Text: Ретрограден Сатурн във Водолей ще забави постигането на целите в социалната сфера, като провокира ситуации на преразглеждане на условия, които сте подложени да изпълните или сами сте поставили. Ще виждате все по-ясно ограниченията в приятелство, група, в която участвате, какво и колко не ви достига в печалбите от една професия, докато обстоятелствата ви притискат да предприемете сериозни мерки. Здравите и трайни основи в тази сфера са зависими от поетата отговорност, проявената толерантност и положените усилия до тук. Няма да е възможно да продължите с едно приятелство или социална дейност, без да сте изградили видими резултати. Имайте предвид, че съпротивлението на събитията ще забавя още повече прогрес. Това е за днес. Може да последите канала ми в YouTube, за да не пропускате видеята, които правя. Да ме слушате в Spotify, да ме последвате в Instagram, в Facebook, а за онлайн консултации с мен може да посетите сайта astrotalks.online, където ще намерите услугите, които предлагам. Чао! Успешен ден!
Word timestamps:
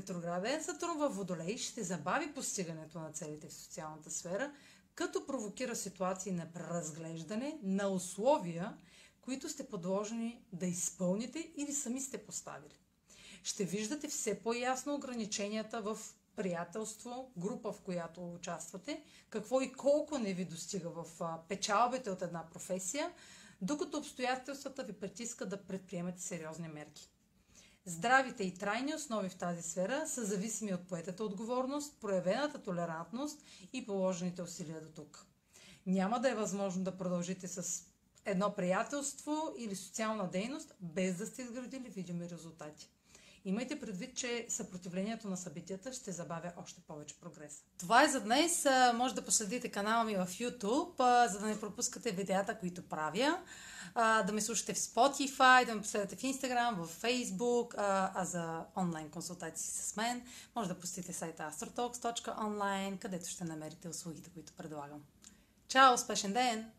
Ретрограден 0.00 0.64
Сатурн 0.64 0.98
във 0.98 1.16
Водолей 1.16 1.58
ще 1.58 1.82
забави 1.82 2.34
постигането 2.34 2.98
на 2.98 3.12
целите 3.12 3.48
в 3.48 3.52
социалната 3.52 4.10
сфера, 4.10 4.52
като 4.94 5.26
провокира 5.26 5.76
ситуации 5.76 6.32
на 6.32 6.52
преразглеждане 6.52 7.58
на 7.62 7.88
условия, 7.88 8.76
които 9.20 9.48
сте 9.48 9.68
подложени 9.68 10.44
да 10.52 10.66
изпълните 10.66 11.50
или 11.56 11.72
сами 11.72 12.00
сте 12.00 12.18
поставили. 12.18 12.78
Ще 13.42 13.64
виждате 13.64 14.08
все 14.08 14.42
по-ясно 14.42 14.94
ограниченията 14.94 15.82
в 15.82 15.98
приятелство, 16.36 17.32
група, 17.36 17.72
в 17.72 17.80
която 17.80 18.32
участвате, 18.32 19.02
какво 19.30 19.60
и 19.60 19.72
колко 19.72 20.18
не 20.18 20.34
ви 20.34 20.44
достига 20.44 20.90
в 20.90 21.06
печалбите 21.48 22.10
от 22.10 22.22
една 22.22 22.46
професия, 22.50 23.12
докато 23.62 23.98
обстоятелствата 23.98 24.84
ви 24.84 24.92
притискат 24.92 25.48
да 25.48 25.62
предприемете 25.64 26.22
сериозни 26.22 26.68
мерки. 26.68 27.10
Здравите 27.90 28.44
и 28.44 28.54
трайни 28.54 28.94
основи 28.94 29.28
в 29.28 29.34
тази 29.34 29.62
сфера 29.62 30.08
са 30.08 30.24
зависими 30.24 30.74
от 30.74 30.88
поетата 30.88 31.24
отговорност, 31.24 32.00
проявената 32.00 32.62
толерантност 32.62 33.42
и 33.72 33.86
положените 33.86 34.42
усилия 34.42 34.80
до 34.80 34.88
тук. 34.88 35.26
Няма 35.86 36.20
да 36.20 36.30
е 36.30 36.34
възможно 36.34 36.84
да 36.84 36.96
продължите 36.98 37.48
с 37.48 37.84
едно 38.24 38.54
приятелство 38.54 39.54
или 39.58 39.76
социална 39.76 40.30
дейност, 40.30 40.74
без 40.80 41.16
да 41.16 41.26
сте 41.26 41.42
изградили 41.42 41.88
видими 41.88 42.30
резултати. 42.30 42.90
Имайте 43.44 43.80
предвид, 43.80 44.16
че 44.16 44.46
съпротивлението 44.48 45.28
на 45.28 45.36
събитията 45.36 45.92
ще 45.92 46.12
забавя 46.12 46.52
още 46.56 46.80
повече 46.80 47.20
прогрес. 47.20 47.62
Това 47.78 48.04
е 48.04 48.08
за 48.08 48.20
днес. 48.20 48.66
Може 48.94 49.14
да 49.14 49.24
последите 49.24 49.68
канала 49.68 50.04
ми 50.04 50.14
в 50.14 50.26
YouTube, 50.26 51.26
за 51.26 51.38
да 51.38 51.46
не 51.46 51.60
пропускате 51.60 52.10
видеята, 52.10 52.58
които 52.58 52.88
правя. 52.88 53.38
Да 53.96 54.30
ме 54.32 54.40
слушате 54.40 54.74
в 54.74 54.78
Spotify, 54.78 55.66
да 55.66 55.74
ме 55.74 55.80
последвате 55.80 56.16
в 56.16 56.20
Instagram, 56.20 56.84
в 56.84 57.02
Facebook, 57.02 57.74
а 58.14 58.24
за 58.24 58.64
онлайн 58.76 59.10
консултации 59.10 59.70
с 59.70 59.96
мен 59.96 60.22
може 60.56 60.68
да 60.68 60.78
посетите 60.78 61.12
сайта 61.12 61.52
astrotalks.online, 61.52 62.98
където 62.98 63.28
ще 63.28 63.44
намерите 63.44 63.88
услугите, 63.88 64.30
които 64.30 64.52
предлагам. 64.52 65.00
Чао! 65.68 65.94
Успешен 65.94 66.32
ден! 66.32 66.70